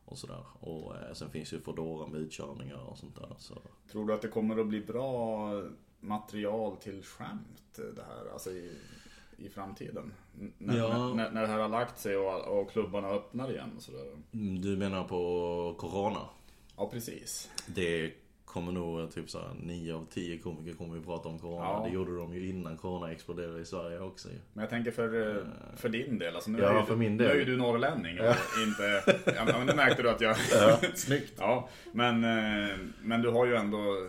[0.05, 0.44] och sådär.
[0.61, 3.35] Och eh, sen finns ju Foodora med utkörningar och sånt där.
[3.38, 3.55] Så.
[3.92, 5.51] tror du att det kommer att bli bra
[6.00, 8.32] material till skämt det här?
[8.32, 8.72] Alltså i,
[9.37, 10.12] i framtiden?
[10.40, 11.14] N- När, Ja.
[11.14, 14.06] när, när det här har lagt sig och, och klubbarna öppnar igen och sådär.
[14.32, 16.20] Mm, Du menar på Corona?
[16.76, 17.50] Ja, precis.
[17.66, 18.12] Det
[18.44, 21.64] kommer nog typ såhär 9 av 10 komiker kommer ju prata om Corona.
[21.64, 21.84] Ja.
[21.88, 24.34] Det gjorde de ju innan Corona exploderade i Sverige också ju.
[24.52, 25.42] Men jag tänker för, eh,
[25.76, 26.34] för din del.
[26.34, 27.32] Alltså nu Ja, är för min Nu del.
[27.32, 28.26] är ju du norrlänning och
[28.66, 29.02] inte...
[29.37, 30.37] Ja, men nu märkte du att jag...
[30.98, 31.32] Snyggt!
[31.38, 34.08] Ja, men, eh, men du har ju ändå...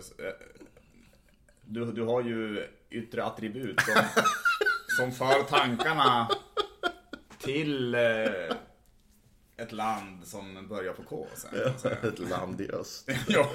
[1.70, 4.04] eh, Du, du har ju yttre attribut som,
[4.98, 6.30] som för tankarna
[7.38, 8.02] till eh,
[9.58, 11.28] ett land som börjar på K.
[11.34, 11.96] Sen, säga.
[12.04, 13.10] Ett land i öst.
[13.28, 13.52] ja.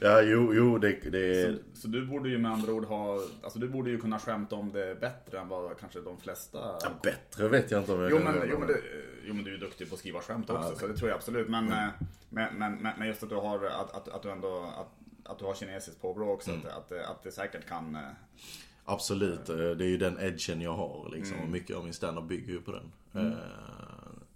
[0.00, 3.20] Ja, jo, jo, det, det så, så du borde ju med andra ord ha...
[3.42, 6.58] Alltså du borde ju kunna skämta om det bättre än vad kanske de flesta...
[6.58, 8.80] Ja, bättre vet jag inte om jag Jo kan men, jo, men det,
[9.24, 11.16] jo men du är duktig på att skriva skämt också, Ja, så det tror jag
[11.16, 11.48] absolut.
[11.48, 11.88] Men, eh,
[12.28, 15.38] men, men, men, men just att du har, att, att, att du ändå, att, att
[15.38, 17.94] du har kinesiskt påbrå också, att, att, det- att det säkert kan...
[17.96, 18.02] eh,
[18.84, 21.36] Absolut, eh, det är ju den edgen jag har liksom.
[21.38, 21.50] Mm.
[21.50, 22.92] Mycket av min standup bygger ju på den.
[23.14, 23.38] Eh,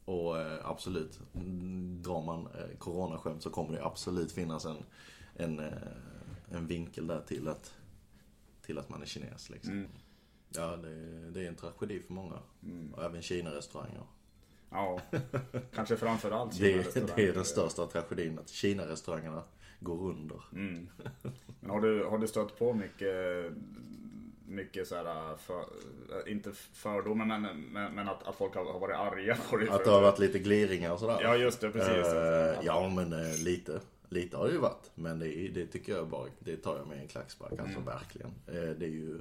[0.05, 2.49] och absolut, mm, drar man
[2.79, 4.77] coronaskämt så kommer det absolut finnas en,
[5.37, 5.63] en,
[6.51, 7.75] en vinkel där till att,
[8.63, 9.73] till att man är kines liksom.
[9.73, 9.89] Mm.
[10.55, 12.39] Ja, det, det är en tragedi för många.
[12.93, 14.03] Och även Kina-restauranger.
[14.71, 15.01] Ja,
[15.75, 17.13] kanske framförallt Det, Kina-restauranger.
[17.17, 19.43] det är den största tragedin, att Kina-restaurangerna
[19.81, 20.41] går under.
[20.53, 20.89] Mm.
[21.61, 23.53] Men har du, har du stött på mycket,
[24.47, 25.65] mycket så här, för,
[26.29, 29.69] inte fördomar, men, men, men att, att folk har, varit arga på dig?
[29.69, 31.19] Att det har varit lite gliringar och sådär.
[31.23, 32.07] Ja, just det, precis.
[32.07, 33.81] Eh, ja, men eh, lite.
[34.11, 34.91] Lite har det ju varit.
[34.95, 37.53] Men det, det tycker jag bara, det tar jag med en klackspark.
[37.53, 37.65] Mm.
[37.65, 38.31] Alltså verkligen.
[38.47, 39.21] Eh, det är ju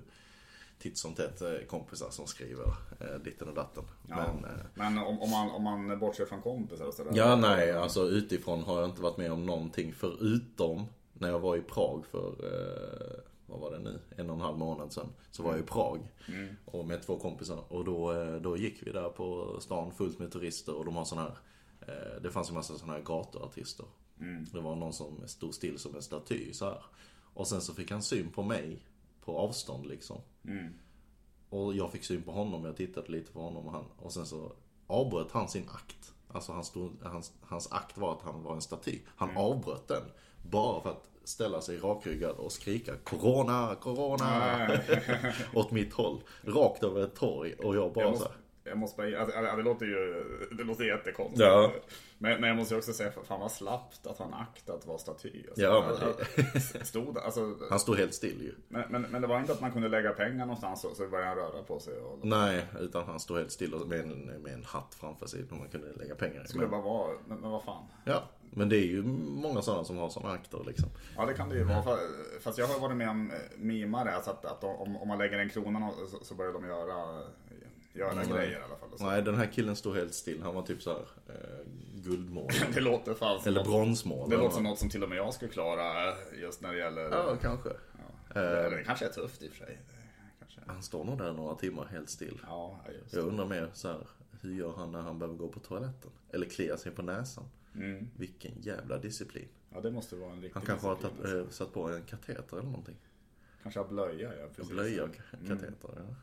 [0.80, 2.66] titt som tätt eh, kompisar som skriver
[3.00, 3.84] eh, ditten och datten.
[4.08, 4.16] Ja.
[4.16, 7.12] Men, eh, Men om, om, man, om man bortser från kompisar och sådär?
[7.16, 10.86] ja, nej, alltså utifrån har jag inte varit med om någonting förutom
[11.20, 14.58] när jag var i Prag för, eh, vad var det nu, en och en halv
[14.58, 15.10] månad sedan.
[15.32, 16.00] Så var jag i Prag.
[16.28, 16.56] Mm.
[16.66, 17.64] Och med två kompisar.
[17.74, 21.06] Och då, eh, då gick vi där på stan fullt med turister och de har
[21.06, 21.38] sån här
[21.82, 23.86] eh, Det fanns ju massa såna här gatuartister.
[24.20, 24.46] Mm.
[24.52, 26.84] Det var någon som stod still som en staty så här.
[27.34, 28.80] Och sen så fick han syn på mig
[29.22, 30.22] på avstånd liksom.
[30.48, 30.74] Mm.
[31.50, 33.86] Och jag fick syn på honom, jag tittade lite på honom och han.
[34.00, 34.52] Och sen så
[34.88, 36.14] avbröt han sin akt.
[36.28, 39.00] Alltså han stod, hans, hans akt var att han var en staty.
[39.16, 39.42] Han Mm.
[39.42, 40.04] avbröt den.
[40.52, 44.68] Bara för att ställa sig rakryggad och skrika Corona, Corona!
[45.54, 46.22] åt mitt håll.
[46.44, 47.54] Rakt över ett torg.
[47.54, 48.38] Och jag bara Jag så måste, här.
[48.68, 51.42] Jag måste bara, alltså, ja, det låter ju det låter jättekonstigt.
[51.42, 51.72] Ja.
[52.20, 54.98] Men, men jag måste ju också säga, fan vad slappt att han akt att vara
[54.98, 55.44] staty.
[55.48, 55.90] Alltså, Ja, men
[56.54, 58.54] Alltså, Stod alltså, Han stod helt still ju.
[58.68, 61.28] men, men, men det var inte att man kunde lägga pengar någonstans och så började
[61.30, 61.98] han röra på sig.
[62.00, 65.58] Och, Nej, utan han stod helt still med en, med en hatt framför sig som
[65.58, 66.48] man kunde lägga pengar i.
[66.48, 67.84] skulle det Men, bara vara, men, men vad fan.
[68.06, 70.90] ja, men det är ju många sådana som har sådana akter liksom.
[71.18, 71.82] Ja det kan det ju vara.
[71.82, 75.18] Fa- Fast jag har varit med om eh, mimare, alltså att, att om, om man
[75.18, 77.22] lägger en krona så, så börjar de göra,
[77.98, 78.30] göra Mm.
[78.30, 78.90] grejer i alla fall.
[78.98, 79.06] Så.
[79.06, 80.42] Nej, den här killen stod helt still.
[80.44, 81.66] Han var typ så här eh,
[82.04, 82.52] guldmål.
[82.74, 84.30] Det låter fan Eller något- bronsmål.
[84.30, 84.80] Det låter som något.
[84.80, 87.02] som till och med jag skulle klara just när det gäller...
[87.02, 87.70] Ja, kanske.
[87.70, 88.42] Ja.
[88.42, 89.80] Det, det kanske är tufft i och för sig.
[90.40, 90.62] Kanske.
[90.68, 92.40] Han står nog där några timmar helt still.
[92.48, 94.08] Ja, just Jag undrar mer så här,
[94.42, 96.12] hur gör han när han behöver gå på toaletten?
[96.32, 97.44] Eller klia sig på näsan?
[97.76, 98.08] Mm.
[98.18, 99.48] Vilken jävla disciplin.
[99.74, 101.64] Ja, det måste vara en riktig Han kanske har disciplin, tagit, alltså.
[101.64, 102.96] eh, satt på en kateter eller någonting.
[103.64, 104.46] Kanske har blöja, ja.
[104.46, 104.72] Och Precis.
[104.72, 105.16] blöja Mm.
[105.48, 106.16] kateter, ja.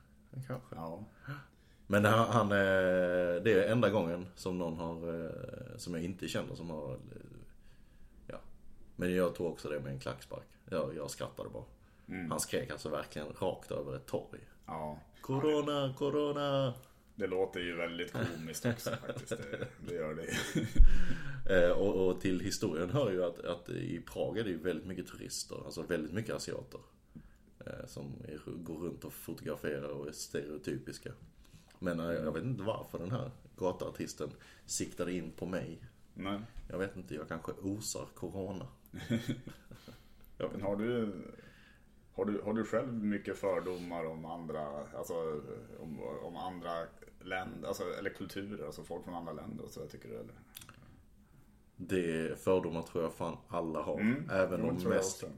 [0.46, 0.54] Kanske.
[0.74, 1.04] Ja.
[1.86, 6.54] Men han, han, det är enda gången som någon har, eh, som jag inte känner
[6.54, 6.98] som har, eh,
[8.26, 8.40] ja.
[8.96, 10.46] Men jag tog också det med en klackspark.
[10.70, 11.64] Jag, jag skrattade bara.
[12.28, 14.40] Han skrek alltså verkligen rakt över ett torg.
[14.66, 14.98] Ja.
[15.20, 16.74] Corona, corona!
[17.14, 19.28] Det låter ju väldigt komiskt också faktiskt.
[19.28, 20.26] Det, det gör det.
[21.50, 24.86] Eh, och, och till historien hör ju att, att i Prag är det ju väldigt
[24.86, 26.80] mycket turister, alltså väldigt mycket asiater.
[27.86, 31.12] Som är, går runt och fotograferar och är stereotypiska.
[31.84, 34.30] Men eh, jag vet inte varför den här gatuartisten
[34.66, 35.82] siktade in på mig.
[36.14, 36.40] Nej.
[36.68, 38.66] Jag vet inte, jag kanske osar corona.
[40.52, 41.12] Men har du,
[42.14, 44.66] har du, har du själv mycket fördomar om andra,
[44.96, 45.14] alltså
[45.80, 46.70] om, om andra
[47.20, 50.34] länder, alltså, eller kulturer, alltså folk från andra länder och så tycker du eller?
[51.76, 54.00] Det fördomar tror jag fan alla har.
[54.00, 55.32] Mm, Även de mest också.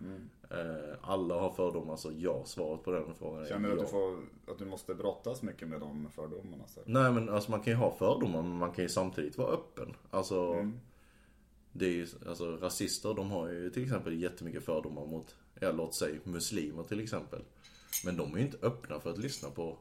[0.00, 0.30] Mm.
[0.50, 3.80] Eh, alla har fördomar, så ja, svaret på den frågan är Känner du ja.
[3.82, 4.18] att du, får,
[4.52, 6.66] att du måste brottas mycket med de fördomarna?
[6.66, 6.80] Så?
[6.84, 9.94] Nej men alltså man kan ju ha fördomar men man kan ju samtidigt vara öppen.
[10.10, 10.80] Alltså, Mm.
[11.72, 15.94] det är ju, alltså rasister de har ju till exempel jättemycket fördomar mot, ja låt
[15.94, 17.42] säga muslimer till exempel.
[18.04, 19.76] Men de är ju inte öppna för att lyssna på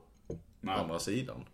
[0.61, 0.75] Nej.
[0.75, 1.45] andra sidan.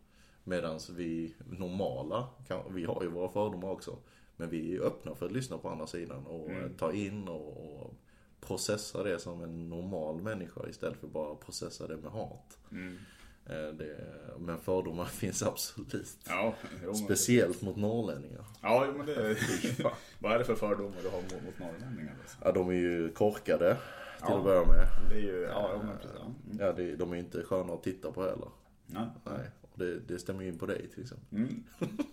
[0.43, 3.97] Medan vi normala, kan, vi har ju våra fördomar också.
[4.37, 6.73] Men vi är ju öppna för att lyssna på andra sidan och Mm.
[6.77, 7.93] ta in och, och
[8.41, 12.57] processa det som en normal människa istället för bara processa det med hat.
[12.71, 12.97] Mm.
[13.45, 13.97] Eh, Det,
[14.39, 16.17] men fördomar finns absolut.
[16.27, 18.45] Ja, jo, Speciellt mot norrlänningar.
[18.61, 19.35] Ja, jo, men det
[20.19, 22.15] Vad är det för fördomar du har mot, mot norrlänningar?
[22.21, 22.37] Alltså?
[22.43, 23.73] Ja, de är ju korkade
[24.17, 24.37] till Ja.
[24.37, 24.87] att börja med.
[25.09, 26.11] Det är ju, ja, ja men precis.
[26.19, 26.25] Ja.
[26.51, 26.57] Mm.
[26.59, 28.49] Ja, det, de är inte sköna att titta på heller.
[28.85, 29.05] Nej.
[29.23, 31.37] Nej, det, det stämmer ju in på dig till exempel.
[31.37, 31.63] Mm.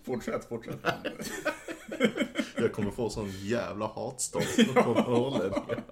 [0.03, 0.79] Fortsätt, fortsätt.
[2.55, 4.43] Jag kommer få sån jävla hatstorm
[4.83, 5.83] från norrlänningar.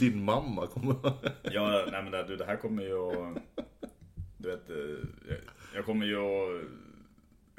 [0.00, 0.96] Din mamma kommer...
[1.42, 3.38] Ja, nej men det, du, det här kommer ju att...
[4.36, 4.76] Du vet, eh,
[5.28, 5.38] jag,
[5.74, 6.62] jag kommer ju att...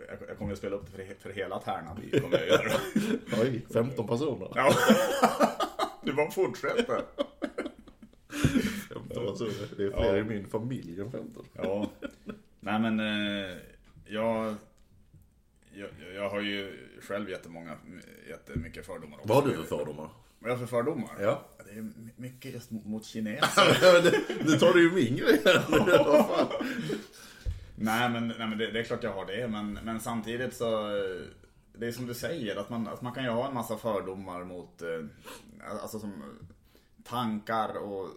[0.07, 2.19] Jag, jag kommer att spela upp det för, för hela Tärnaby.
[2.19, 2.71] Kommer jag göra.
[3.41, 4.51] Oj, 15 personer.
[4.55, 4.73] Ja.
[6.03, 7.01] Du bara fortsätter.
[8.89, 9.77] 15 personer.
[9.77, 11.45] Det är fler i min familj än 15.
[11.53, 11.89] Ja.
[12.59, 13.57] Nej men eh,
[14.05, 14.55] jag,
[15.71, 15.89] jag...
[16.15, 17.77] Jag har ju själv jättemånga,
[18.29, 19.33] jättemycket fördomar också.
[19.33, 20.09] Vad har du för fördomar?
[20.39, 21.09] Vad har jag för fördomar?
[21.19, 21.45] Ja.
[21.65, 24.43] Det är mycket just mot kineser.
[24.45, 25.41] nu tar du ju min grej?
[27.75, 30.87] Nej men, nej, men det, det är klart jag har det, men, men samtidigt så
[31.73, 34.43] Det är som du säger, att man, att man kan ju ha en massa fördomar
[34.43, 34.87] mot eh,
[35.81, 36.23] Alltså som
[37.03, 38.07] Tankar och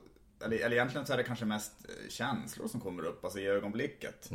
[0.45, 3.47] eller, eller egentligen så är det kanske mest eh, känslor som kommer upp, alltså i
[3.47, 4.31] ögonblicket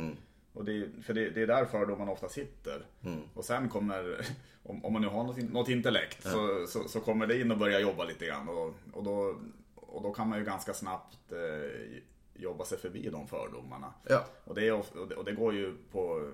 [0.52, 2.86] och det, För det, det är där fördomarna ofta sitter
[3.34, 4.26] Och sen kommer
[4.62, 7.58] Om, om man nu har något, något intellekt så, så, så kommer det in och
[7.58, 9.36] börjar jobba lite grann och, och, då,
[9.74, 12.00] och då kan man ju ganska snabbt eh,
[12.40, 14.24] Jobba sig förbi de fördomarna Ja.
[14.44, 16.30] och det, är, och det, det går ju på,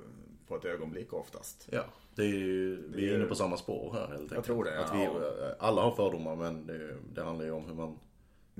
[0.47, 1.69] på ett ögonblick oftast.
[1.71, 1.85] Ja,
[2.15, 4.45] det är ju, vi är inne på samma spår här helt enkelt.
[4.45, 5.55] tror det, Att vi, ja.
[5.59, 7.99] alla har fördomar men det, det handlar ju om hur man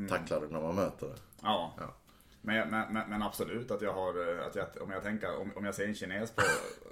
[0.09, 1.17] tacklar det när man möter det.
[1.43, 1.73] Ja.
[1.79, 1.95] Ja.
[2.47, 5.75] Men, men, men, absolut att jag har, att jag, om jag tänker, om, om jag
[5.75, 6.43] ser en kines på,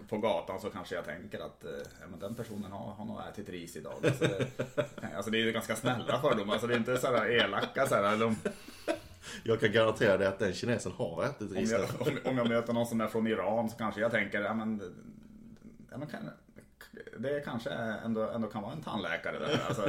[0.08, 1.70] på gatan så kanske jag tänker att eh,
[2.10, 3.94] men den personen har, har nog ätit ris idag.
[4.04, 4.46] Alltså det,
[5.16, 8.24] alltså det är ju ganska snälla fördomar, alltså det är inte sådär elaka sådär.
[8.26, 8.36] Om,
[9.44, 11.70] Jag kan garantera dig att den kinesen har ätit om, ris.
[11.70, 14.54] jag, om, om jag möter någon som är från Iran så kanske jag tänker, ja
[14.54, 14.82] men,
[15.90, 16.20] ja, men kan,
[17.18, 19.60] det kanske ändå, ändå kan vara en tandläkare där.
[19.68, 19.82] Alltså,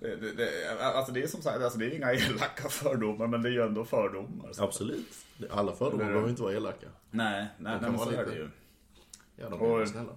[0.00, 3.42] det, det, det, alltså det är som sagt, alltså det är inga elaka fördomar men
[3.42, 4.52] det är ju ändå fördomar.
[4.52, 4.64] Så.
[4.64, 5.26] Absolut.
[5.50, 6.86] Alla fördomar behöver inte vara elaka.
[7.10, 8.48] Nej, nej, kan nej men så är det ju.
[9.36, 10.12] Ja, de Och- är snälla.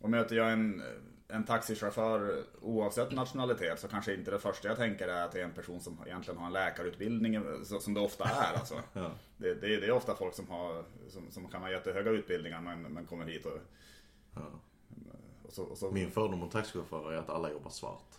[0.00, 0.82] Och möter jag en,
[1.28, 5.44] en taxichaufför oavsett nationalitet så kanske inte det första jag tänker är att det är
[5.44, 7.42] en person som egentligen har en läkarutbildning
[7.80, 8.58] som det ofta är.
[8.58, 8.74] Alltså.
[8.92, 9.10] Ja.
[9.36, 12.82] det, det, det är ofta folk som, har, som, som kan ha jättehöga utbildningar men,
[12.82, 13.58] men kommer hit och,
[14.34, 14.40] Ja.
[15.48, 18.18] Och så, och så Min fördom om taxichaufförer är att alla jobbar svart.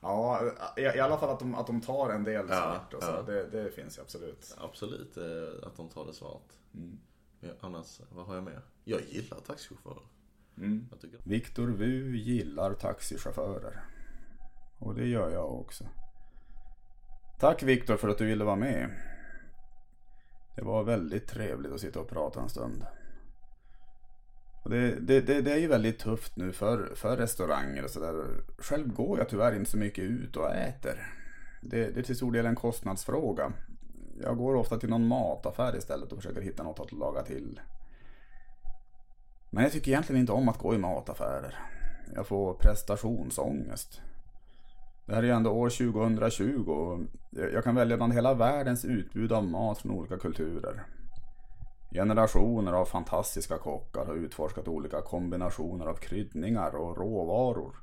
[0.00, 0.40] Ja,
[0.76, 3.10] i, i alla fall att de, att de tar en del Ja, svart och så.
[3.10, 3.22] ja.
[3.22, 4.54] Det, det finns ju absolut.
[4.58, 6.52] Absolut eh, att de tar det svart.
[6.74, 6.98] Mm.
[7.40, 8.62] Men annars, vad har jag med?
[8.84, 10.02] Jag gillar taxichaufförer.
[10.56, 10.88] Mm.
[10.90, 13.84] Jag tycker Viktor Wu gillar taxichaufförer.
[14.78, 15.84] Och det gör jag också.
[17.40, 18.90] Tack Viktor för att du ville vara med.
[20.56, 22.86] Det var väldigt trevligt att sitta och prata en stund.
[24.68, 28.24] Det, det, det, det är ju väldigt tufft nu för, för restauranger och sådär.
[28.58, 31.12] Själv går jag tyvärr inte så mycket ut och äter.
[31.62, 33.52] Det, det är till stor del en kostnadsfråga.
[34.22, 37.60] Jag går ofta till någon mataffär istället och försöker hitta något att laga till.
[39.50, 41.58] Men jag tycker egentligen inte om att gå i mataffärer.
[42.14, 44.00] Jag får prestationsångest.
[45.06, 47.00] Det här är ju ändå år 2020 och
[47.52, 50.82] jag kan välja bland hela världens utbud av mat från olika kulturer.
[51.90, 57.76] Generationer av fantastiska kockar har utforskat olika kombinationer av kryddningar och råvaror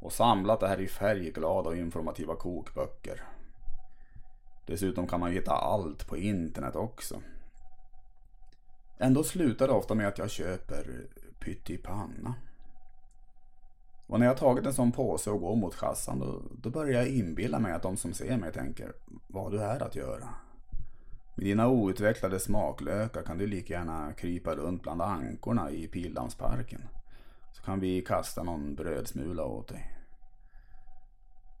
[0.00, 3.22] och samlat det här i färgglada och informativa kokböcker.
[4.66, 7.20] Dessutom kan man hitta allt på internet också.
[8.98, 11.06] Ändå slutar det ofta med att jag köper
[11.38, 12.34] pyttipanna.
[14.06, 17.08] Och när jag tagit en sån påse och går mot kassan då, då börjar jag
[17.08, 18.92] inbilla mig att de som ser mig tänker
[19.26, 20.28] vad du här att göra.
[21.38, 26.80] Med dina outvecklade smaklökar kan du lika gärna krypa runt bland ankorna i Pildammsparken.
[27.52, 29.96] Så kan vi kasta någon brödsmula åt dig.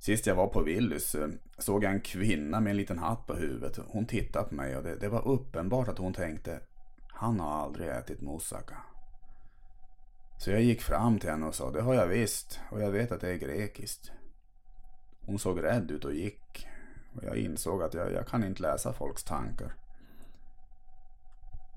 [0.00, 3.34] Sist jag var på Willys eh, såg jag en kvinna med en liten hatt på
[3.34, 3.78] huvudet.
[3.88, 6.60] Hon tittade på mig och det, det var uppenbart att hon tänkte
[7.08, 8.76] han har aldrig ätit moussaka.
[10.38, 13.12] Så jag gick fram till henne och sa det har jag visst och jag vet
[13.12, 14.12] att det är grekiskt.
[15.20, 16.66] Hon såg rädd ut och gick
[17.18, 19.74] och jag insåg att jag, jag kan inte läsa folks tankar.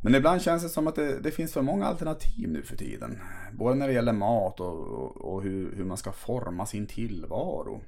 [0.04, 3.20] Men ibland känns det som att det, det, finns för många alternativ nu för tiden.
[3.52, 7.82] Både när det gäller mat och, och, och hur, hur, man ska forma sin tillvaro.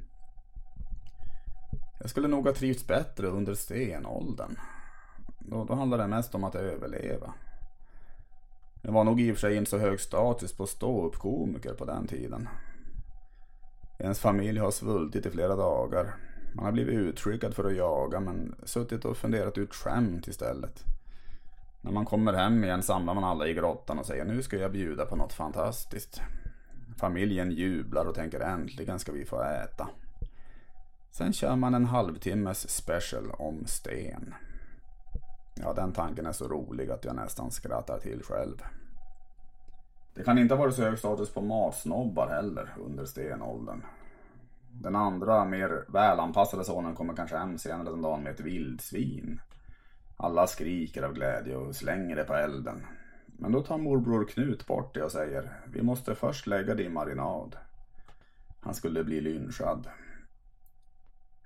[2.00, 4.56] Jag skulle nog ha trivts bättre under stenåldern.
[5.40, 7.34] Då, då handlade det mest om att överleva.
[8.82, 12.08] Det var nog i och för sig inte så hög status på ståuppkomiker på den
[12.08, 12.50] tiden.
[14.00, 16.16] Ens familj har svultit i flera dagar.
[16.54, 20.84] Man har blivit utskickad för att jaga men suttit och funderat ut skämt istället.
[21.82, 24.72] När man kommer hem igen samlar man alla i grottan och säger nu ska jag
[24.72, 26.22] bjuda på något fantastiskt.
[26.98, 29.90] Familjen jublar och tänker äntligen ska vi få äta.
[31.12, 34.34] Sen kör man en halvtimmes special om sten.
[35.56, 38.64] Ja, den tanken är så rolig att jag nästan skrattar till själv.
[40.16, 43.82] Det kan inte ha varit så hög status på matsnobbar heller under stenåldern.
[44.82, 49.42] Den andra, mer välanpassade sonen kommer kanske hem senare den dagen med ett vildsvin.
[50.18, 52.86] Alla skriker av glädje och slänger det på elden.
[53.26, 56.90] Men då tar morbror Knut bort det och säger Vi måste först lägga det i
[56.90, 57.56] marinad.
[58.62, 59.90] Han skulle bli lynchad.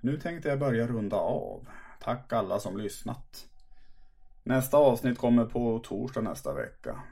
[0.00, 1.68] Nu tänkte jag börja runda av.
[2.00, 3.46] Tack alla som lyssnat.
[4.42, 7.02] Nästa avsnitt kommer på torsdag nästa vecka.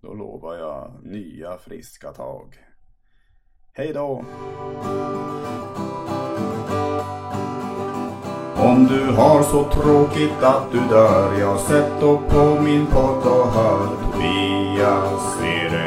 [0.00, 2.71] Då lovar jag nya friska tag.
[3.74, 4.24] Hej då!
[8.56, 13.52] Om du har så tråkigt att du dör, ja sätt då på min podd och
[13.52, 15.02] hör via
[15.42, 15.81] är